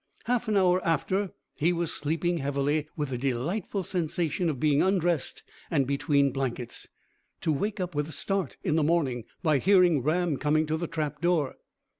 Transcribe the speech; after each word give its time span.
Half 0.23 0.47
an 0.47 0.57
hour 0.57 0.83
after, 0.83 1.29
he 1.53 1.71
was 1.71 1.93
sleeping 1.93 2.37
heavily, 2.39 2.87
with 2.97 3.09
the 3.09 3.19
delightful 3.19 3.83
sensation 3.83 4.49
of 4.49 4.59
being 4.59 4.81
undressed 4.81 5.43
and 5.69 5.85
between 5.85 6.31
blankets, 6.31 6.87
to 7.41 7.51
wake 7.51 7.79
up 7.79 7.93
with 7.93 8.09
a 8.09 8.11
start 8.11 8.57
in 8.63 8.77
the 8.77 8.83
morning, 8.83 9.25
by 9.43 9.59
hearing 9.59 10.01
Ram 10.01 10.37
coming 10.37 10.65
to 10.65 10.77
the 10.77 10.87
trap 10.87 11.21
door. 11.21 11.57